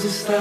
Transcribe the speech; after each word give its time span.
Deus 0.00 0.04
está 0.04 0.40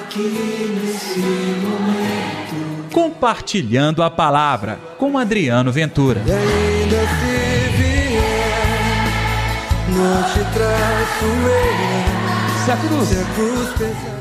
aqui 0.00 0.80
nesse 0.82 1.20
momento. 1.20 2.92
Compartilhando 2.92 4.02
a 4.02 4.10
palavra 4.10 4.80
com 4.98 5.16
Adriano 5.16 5.70
Ventura. 5.70 6.20
E 6.26 6.32
ainda 6.32 6.96
se 6.96 7.68
vier, 7.76 9.04
não 9.90 10.22
te 10.24 10.40
traço 10.52 11.24
eu. 11.24 12.64
Se 12.64 12.70
a 12.72 12.76
cruz, 12.76 13.08
Se 13.08 13.18
a 13.18 13.24
cruz 13.34 13.68
pesar. 13.78 14.16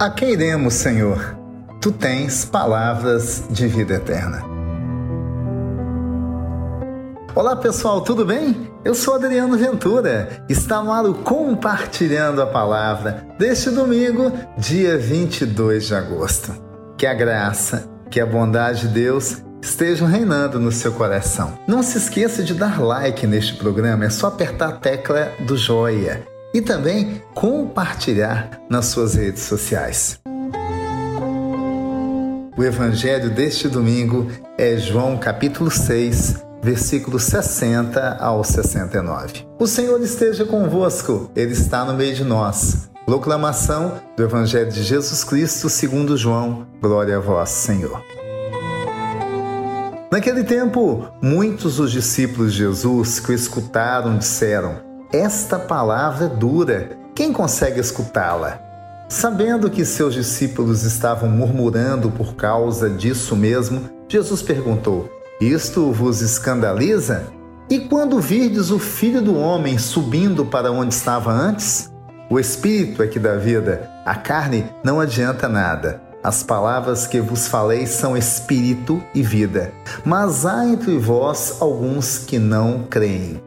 A 0.00 0.10
quem 0.10 0.32
iremos, 0.32 0.74
Senhor? 0.74 1.36
Tu 1.80 1.92
tens 1.92 2.44
palavras 2.44 3.44
de 3.50 3.68
vida 3.68 3.94
eterna. 3.94 4.42
Olá 7.36 7.54
pessoal, 7.54 8.00
tudo 8.00 8.24
bem? 8.24 8.68
Eu 8.88 8.94
sou 8.94 9.16
Adriano 9.16 9.54
Ventura. 9.58 10.42
Está 10.48 10.82
no 10.82 10.90
ar 10.90 11.04
o 11.04 11.12
Compartilhando 11.12 12.40
a 12.40 12.46
Palavra 12.46 13.22
deste 13.38 13.68
domingo, 13.68 14.32
dia 14.56 14.96
22 14.96 15.88
de 15.88 15.94
agosto. 15.94 16.54
Que 16.96 17.06
a 17.06 17.12
graça, 17.12 17.86
que 18.10 18.18
a 18.18 18.24
bondade 18.24 18.88
de 18.88 18.94
Deus 18.94 19.42
estejam 19.60 20.08
reinando 20.08 20.58
no 20.58 20.72
seu 20.72 20.90
coração. 20.90 21.58
Não 21.68 21.82
se 21.82 21.98
esqueça 21.98 22.42
de 22.42 22.54
dar 22.54 22.80
like 22.80 23.26
neste 23.26 23.56
programa, 23.56 24.06
é 24.06 24.08
só 24.08 24.28
apertar 24.28 24.68
a 24.70 24.72
tecla 24.72 25.32
do 25.40 25.54
joia 25.54 26.26
e 26.54 26.62
também 26.62 27.22
compartilhar 27.34 28.58
nas 28.70 28.86
suas 28.86 29.16
redes 29.16 29.42
sociais. 29.42 30.18
O 32.56 32.64
evangelho 32.64 33.28
deste 33.28 33.68
domingo 33.68 34.32
é 34.56 34.78
João 34.78 35.18
capítulo 35.18 35.70
6, 35.70 36.47
versículos 36.68 37.22
60 37.22 38.18
ao 38.20 38.44
69. 38.44 39.46
O 39.58 39.66
Senhor 39.66 39.98
esteja 40.02 40.44
convosco, 40.44 41.30
ele 41.34 41.52
está 41.52 41.82
no 41.82 41.94
meio 41.94 42.14
de 42.14 42.24
nós. 42.24 42.90
Proclamação 43.06 43.94
do 44.14 44.22
evangelho 44.22 44.70
de 44.70 44.82
Jesus 44.82 45.24
Cristo, 45.24 45.70
segundo 45.70 46.14
João. 46.14 46.66
Glória 46.78 47.16
a 47.16 47.20
vós, 47.20 47.48
Senhor. 47.48 48.04
Naquele 50.12 50.44
tempo, 50.44 51.08
muitos 51.22 51.76
dos 51.76 51.90
discípulos 51.90 52.52
de 52.52 52.58
Jesus 52.58 53.18
que 53.18 53.32
o 53.32 53.34
escutaram 53.34 54.18
disseram: 54.18 54.76
Esta 55.10 55.58
palavra 55.58 56.26
é 56.26 56.28
dura, 56.28 56.90
quem 57.14 57.32
consegue 57.32 57.80
escutá-la? 57.80 58.60
Sabendo 59.08 59.70
que 59.70 59.86
seus 59.86 60.12
discípulos 60.12 60.82
estavam 60.82 61.30
murmurando 61.30 62.10
por 62.10 62.34
causa 62.34 62.90
disso 62.90 63.34
mesmo, 63.34 63.88
Jesus 64.06 64.42
perguntou: 64.42 65.17
Isto 65.40 65.92
vos 65.92 66.20
escandaliza? 66.20 67.26
E 67.70 67.78
quando 67.78 68.18
virdes 68.18 68.72
o 68.72 68.78
filho 68.78 69.22
do 69.22 69.36
homem 69.36 69.78
subindo 69.78 70.44
para 70.44 70.72
onde 70.72 70.92
estava 70.92 71.30
antes? 71.30 71.92
O 72.28 72.40
espírito 72.40 73.04
é 73.04 73.06
que 73.06 73.20
dá 73.20 73.36
vida, 73.36 73.88
a 74.04 74.16
carne 74.16 74.66
não 74.82 74.98
adianta 74.98 75.48
nada. 75.48 76.02
As 76.24 76.42
palavras 76.42 77.06
que 77.06 77.20
vos 77.20 77.46
falei 77.46 77.86
são 77.86 78.16
espírito 78.16 79.00
e 79.14 79.22
vida, 79.22 79.72
mas 80.04 80.44
há 80.44 80.66
entre 80.66 80.98
vós 80.98 81.58
alguns 81.60 82.18
que 82.18 82.36
não 82.36 82.82
creem. 82.90 83.40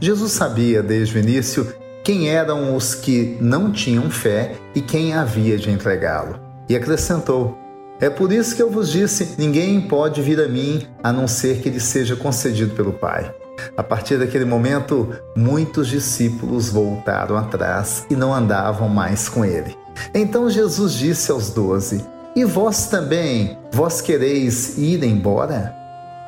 Jesus 0.00 0.32
sabia 0.32 0.82
desde 0.82 1.18
o 1.18 1.20
início 1.20 1.74
quem 2.02 2.30
eram 2.30 2.74
os 2.74 2.94
que 2.94 3.36
não 3.38 3.70
tinham 3.70 4.10
fé 4.10 4.56
e 4.74 4.80
quem 4.80 5.12
havia 5.12 5.58
de 5.58 5.70
entregá-lo. 5.70 6.40
E 6.70 6.74
acrescentou: 6.74 7.63
É 8.04 8.10
por 8.10 8.30
isso 8.30 8.54
que 8.54 8.60
eu 8.60 8.68
vos 8.68 8.90
disse: 8.90 9.34
ninguém 9.38 9.80
pode 9.80 10.20
vir 10.20 10.38
a 10.38 10.46
mim 10.46 10.86
a 11.02 11.10
não 11.10 11.26
ser 11.26 11.62
que 11.62 11.70
lhe 11.70 11.80
seja 11.80 12.14
concedido 12.14 12.74
pelo 12.74 12.92
Pai. 12.92 13.34
A 13.78 13.82
partir 13.82 14.18
daquele 14.18 14.44
momento, 14.44 15.08
muitos 15.34 15.88
discípulos 15.88 16.68
voltaram 16.68 17.34
atrás 17.34 18.04
e 18.10 18.14
não 18.14 18.34
andavam 18.34 18.90
mais 18.90 19.26
com 19.26 19.42
ele. 19.42 19.74
Então 20.12 20.50
Jesus 20.50 20.92
disse 20.92 21.30
aos 21.30 21.48
doze: 21.48 22.04
E 22.36 22.44
vós 22.44 22.88
também, 22.88 23.56
vós 23.72 24.02
quereis 24.02 24.76
ir 24.76 25.02
embora? 25.02 25.74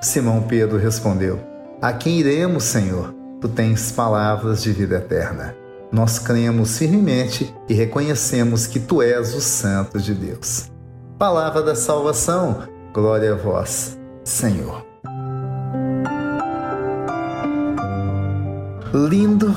Simão 0.00 0.44
Pedro 0.44 0.78
respondeu: 0.78 1.38
A 1.82 1.92
quem 1.92 2.20
iremos, 2.20 2.64
Senhor? 2.64 3.14
Tu 3.38 3.50
tens 3.50 3.92
palavras 3.92 4.62
de 4.62 4.72
vida 4.72 4.96
eterna. 4.96 5.54
Nós 5.92 6.18
cremos 6.18 6.78
firmemente 6.78 7.54
e 7.68 7.74
reconhecemos 7.74 8.66
que 8.66 8.80
tu 8.80 9.02
és 9.02 9.34
o 9.34 9.42
Santo 9.42 10.00
de 10.00 10.14
Deus. 10.14 10.74
Palavra 11.18 11.62
da 11.62 11.74
salvação, 11.74 12.64
glória 12.92 13.32
a 13.32 13.36
vós, 13.36 13.98
Senhor. 14.22 14.84
Lindo 18.92 19.54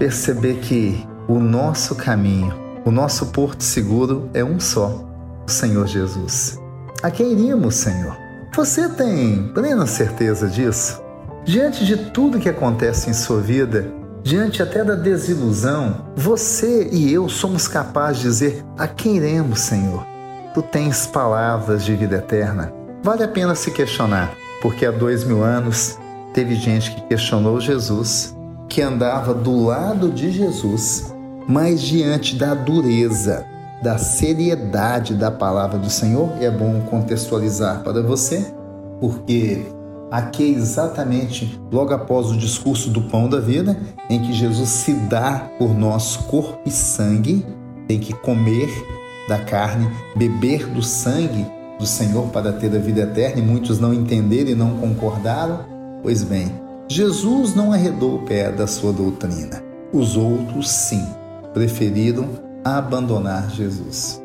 perceber 0.00 0.54
que 0.54 1.06
o 1.28 1.38
nosso 1.38 1.94
caminho, 1.94 2.52
o 2.84 2.90
nosso 2.90 3.26
porto 3.26 3.62
seguro 3.62 4.28
é 4.34 4.42
um 4.42 4.58
só, 4.58 5.08
o 5.46 5.48
Senhor 5.48 5.86
Jesus. 5.86 6.58
A 7.00 7.08
quem 7.08 7.30
iríamos, 7.30 7.76
Senhor? 7.76 8.16
Você 8.56 8.88
tem 8.88 9.46
plena 9.54 9.86
certeza 9.86 10.48
disso? 10.48 11.00
Diante 11.44 11.86
de 11.86 12.10
tudo 12.10 12.40
que 12.40 12.48
acontece 12.48 13.08
em 13.08 13.14
sua 13.14 13.40
vida, 13.40 13.92
diante 14.24 14.60
até 14.60 14.82
da 14.82 14.96
desilusão, 14.96 16.08
você 16.16 16.88
e 16.90 17.12
eu 17.12 17.28
somos 17.28 17.68
capazes 17.68 18.22
de 18.22 18.28
dizer: 18.28 18.64
A 18.76 18.88
quem 18.88 19.18
iremos, 19.18 19.60
Senhor? 19.60 20.15
Tu 20.56 20.62
tens 20.62 21.06
palavras 21.06 21.84
de 21.84 21.94
vida 21.94 22.16
eterna. 22.16 22.72
Vale 23.02 23.22
a 23.22 23.28
pena 23.28 23.54
se 23.54 23.70
questionar, 23.70 24.32
porque 24.62 24.86
há 24.86 24.90
dois 24.90 25.22
mil 25.22 25.44
anos 25.44 25.98
teve 26.32 26.54
gente 26.54 26.94
que 26.94 27.02
questionou 27.02 27.60
Jesus, 27.60 28.34
que 28.66 28.80
andava 28.80 29.34
do 29.34 29.66
lado 29.66 30.10
de 30.10 30.30
Jesus, 30.30 31.14
mas 31.46 31.82
diante 31.82 32.36
da 32.36 32.54
dureza, 32.54 33.44
da 33.82 33.98
seriedade 33.98 35.12
da 35.12 35.30
palavra 35.30 35.78
do 35.78 35.90
Senhor, 35.90 36.32
é 36.40 36.50
bom 36.50 36.80
contextualizar 36.88 37.82
para 37.82 38.02
você, 38.02 38.50
porque 38.98 39.66
aqui 40.10 40.42
é 40.42 40.56
exatamente 40.56 41.60
logo 41.70 41.92
após 41.92 42.30
o 42.30 42.38
discurso 42.38 42.88
do 42.88 43.02
pão 43.02 43.28
da 43.28 43.40
vida, 43.40 43.76
em 44.08 44.22
que 44.22 44.32
Jesus 44.32 44.70
se 44.70 44.94
dá 44.94 45.50
por 45.58 45.74
nosso 45.74 46.20
corpo 46.20 46.58
e 46.64 46.70
sangue, 46.70 47.44
tem 47.86 48.00
que 48.00 48.14
comer 48.14 48.95
da 49.28 49.38
carne, 49.38 49.88
beber 50.14 50.66
do 50.66 50.82
sangue 50.82 51.46
do 51.78 51.86
Senhor 51.86 52.28
para 52.28 52.52
ter 52.52 52.74
a 52.74 52.78
vida 52.78 53.02
eterna, 53.02 53.40
e 53.40 53.42
muitos 53.42 53.78
não 53.78 53.92
entenderam 53.92 54.50
e 54.50 54.54
não 54.54 54.76
concordaram. 54.76 55.60
Pois 56.02 56.22
bem, 56.22 56.52
Jesus 56.88 57.54
não 57.54 57.72
arredou 57.72 58.16
o 58.16 58.22
pé 58.22 58.50
da 58.50 58.66
sua 58.66 58.92
doutrina. 58.92 59.62
Os 59.92 60.16
outros, 60.16 60.70
sim, 60.70 61.04
preferiram 61.52 62.28
abandonar 62.64 63.50
Jesus. 63.50 64.22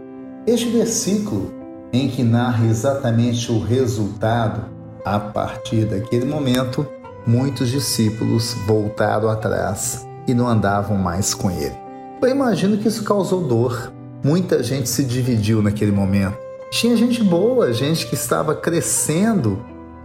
Este 0.48 0.70
versículo, 0.70 1.52
em 1.94 2.10
que 2.10 2.24
narra 2.24 2.66
exatamente 2.66 3.52
o 3.52 3.60
resultado, 3.60 4.66
a 5.04 5.20
partir 5.20 5.86
daquele 5.86 6.26
momento, 6.26 6.86
muitos 7.26 7.70
discípulos 7.70 8.56
voltaram 8.66 9.30
atrás 9.30 10.08
e 10.28 10.34
não 10.34 10.48
andavam 10.48 10.98
mais 10.98 11.34
com 11.34 11.50
ele. 11.50 11.76
Eu 12.22 12.30
imagino 12.30 12.78
que 12.78 12.88
isso 12.88 13.04
causou 13.04 13.42
dor. 13.42 13.92
Muita 14.24 14.62
gente 14.62 14.88
se 14.88 15.04
dividiu 15.04 15.64
naquele 15.64 15.92
momento. 15.92 16.38
Tinha 16.70 16.96
gente 16.96 17.24
boa, 17.24 17.74
gente 17.74 18.06
que 18.06 18.14
estava 18.14 18.54
crescendo 18.54 19.59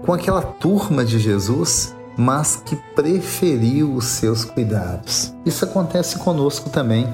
com 0.04 0.12
aquela 0.12 0.41
turma 0.41 1.04
de 1.04 1.19
Jesus, 1.19 1.94
mas 2.16 2.56
que 2.56 2.77
preferiu 2.94 3.93
os 3.94 4.06
seus 4.06 4.44
cuidados. 4.44 5.34
Isso 5.44 5.65
acontece 5.65 6.19
conosco 6.19 6.71
também. 6.71 7.06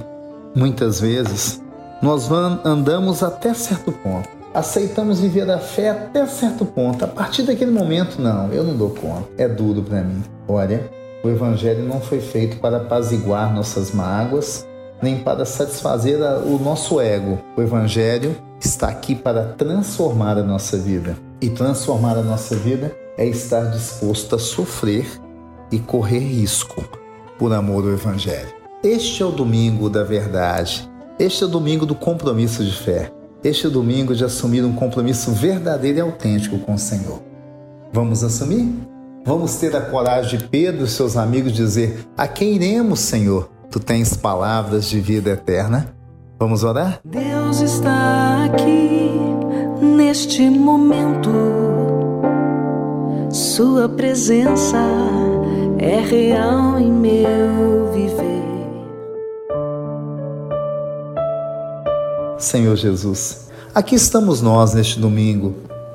Muitas 0.54 1.00
vezes, 1.00 1.60
nós 2.00 2.30
andamos 2.64 3.22
até 3.22 3.52
certo 3.52 3.90
ponto, 3.90 4.28
aceitamos 4.54 5.18
viver 5.18 5.50
a 5.50 5.58
fé 5.58 5.90
até 5.90 6.24
certo 6.26 6.64
ponto. 6.64 7.04
A 7.04 7.08
partir 7.08 7.42
daquele 7.42 7.72
momento, 7.72 8.20
não, 8.22 8.52
eu 8.52 8.62
não 8.62 8.76
dou 8.76 8.90
conta, 8.90 9.28
é 9.36 9.48
duro 9.48 9.82
para 9.82 10.02
mim. 10.02 10.22
Olha, 10.46 10.88
o 11.24 11.28
Evangelho 11.28 11.84
não 11.84 12.00
foi 12.00 12.20
feito 12.20 12.58
para 12.58 12.76
apaziguar 12.78 13.52
nossas 13.52 13.90
mágoas, 13.92 14.66
nem 15.02 15.18
para 15.18 15.44
satisfazer 15.44 16.18
o 16.46 16.58
nosso 16.58 17.00
ego. 17.00 17.38
O 17.56 17.60
Evangelho 17.60 18.36
está 18.60 18.88
aqui 18.88 19.14
para 19.14 19.44
transformar 19.44 20.38
a 20.38 20.42
nossa 20.42 20.78
vida. 20.78 21.16
E 21.40 21.50
transformar 21.50 22.16
a 22.16 22.22
nossa 22.22 22.54
vida 22.54 22.94
é 23.18 23.26
estar 23.26 23.64
disposto 23.70 24.36
a 24.36 24.38
sofrer 24.38 25.06
e 25.70 25.78
correr 25.78 26.20
risco 26.20 26.84
por 27.38 27.52
amor 27.52 27.84
ao 27.84 27.90
Evangelho. 27.90 28.54
Este 28.84 29.22
é 29.22 29.26
o 29.26 29.32
domingo 29.32 29.90
da 29.90 30.04
verdade. 30.04 30.88
Este 31.18 31.42
é 31.42 31.46
o 31.46 31.50
domingo 31.50 31.84
do 31.84 31.94
compromisso 31.94 32.64
de 32.64 32.72
fé. 32.72 33.10
Este 33.42 33.66
é 33.66 33.68
o 33.68 33.72
domingo 33.72 34.14
de 34.14 34.24
assumir 34.24 34.64
um 34.64 34.72
compromisso 34.72 35.32
verdadeiro 35.32 35.98
e 35.98 36.00
autêntico 36.00 36.58
com 36.58 36.74
o 36.74 36.78
Senhor. 36.78 37.20
Vamos 37.92 38.22
assumir? 38.22 38.72
Vamos 39.24 39.56
ter 39.56 39.74
a 39.76 39.80
coragem 39.80 40.38
de 40.38 40.48
Pedro 40.48 40.84
e 40.84 40.88
seus 40.88 41.16
amigos 41.16 41.52
dizer: 41.52 42.06
A 42.16 42.26
quem 42.28 42.54
iremos, 42.54 43.00
Senhor? 43.00 43.50
Tu 43.72 43.80
tens 43.80 44.14
palavras 44.14 44.84
de 44.84 45.00
vida 45.00 45.30
eterna. 45.30 45.96
Vamos 46.38 46.62
orar? 46.62 47.00
Deus 47.02 47.62
está 47.62 48.44
aqui 48.44 49.10
neste 49.80 50.42
momento. 50.50 51.30
Sua 53.30 53.88
presença 53.88 54.76
é 55.78 56.00
real 56.00 56.78
em 56.78 56.92
meu 56.92 57.90
viver. 57.94 58.42
Senhor 62.36 62.76
Jesus. 62.76 63.48
Aqui 63.74 63.94
estamos 63.94 64.42
nós 64.42 64.74
neste 64.74 65.00
domingo 65.00 65.54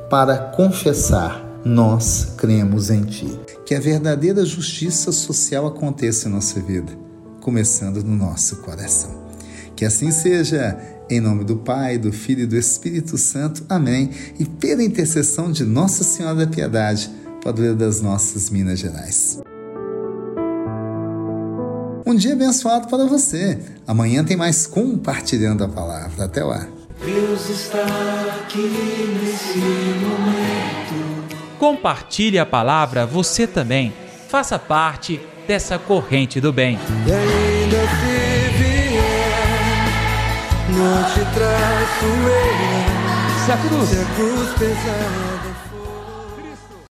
para 0.09 0.35
confessar: 0.35 1.45
nós 1.63 2.33
cremos 2.37 2.89
em 2.89 3.03
Ti. 3.03 3.39
Que 3.67 3.75
a 3.75 3.79
verdadeira 3.79 4.43
justiça 4.43 5.11
social 5.11 5.67
aconteça 5.67 6.27
em 6.27 6.31
nossa 6.31 6.59
vida, 6.59 6.91
começando 7.47 8.03
no 8.03 8.13
nosso 8.13 8.57
coração. 8.57 9.09
Que 9.73 9.85
assim 9.85 10.11
seja, 10.11 10.77
em 11.09 11.21
nome 11.21 11.45
do 11.45 11.55
Pai, 11.55 11.97
do 11.97 12.11
Filho 12.11 12.41
e 12.41 12.45
do 12.45 12.57
Espírito 12.57 13.17
Santo. 13.17 13.63
Amém. 13.69 14.09
E 14.37 14.43
pela 14.43 14.83
intercessão 14.83 15.49
de 15.49 15.63
Nossa 15.63 16.03
Senhora 16.03 16.45
da 16.45 16.47
Piedade, 16.47 17.09
padroeira 17.41 17.73
das 17.73 18.01
nossas 18.01 18.49
Minas 18.49 18.79
Gerais. 18.79 19.39
Um 22.05 22.13
dia 22.13 22.33
abençoado 22.33 22.89
para 22.89 23.05
você. 23.05 23.57
Amanhã 23.87 24.25
tem 24.25 24.35
mais 24.35 24.67
compartilhando 24.67 25.63
a 25.63 25.69
palavra. 25.69 26.25
Até 26.25 26.43
lá. 26.43 26.67
Deus 27.05 27.49
está 27.49 27.85
aqui 28.41 28.69
nesse 29.23 29.59
momento. 30.03 31.57
Compartilhe 31.57 32.39
a 32.39 32.45
palavra 32.45 33.05
você 33.05 33.47
também. 33.47 33.93
Faça 34.27 34.59
parte 34.59 35.21
dessa 35.47 35.79
corrente 35.79 36.41
do 36.41 36.51
bem. 36.51 36.77
Ainda 37.67 37.81
se 37.81 38.15
vier, 38.59 39.01
não 40.69 41.03
te 41.03 41.19
traço 41.33 42.05
eu. 42.05 43.45
Se 43.45 43.51
a 43.51 43.57
cruz 43.57 43.91
Se 43.91 43.99
a 43.99 44.05
cruz 44.15 44.49
pesar. 44.57 45.56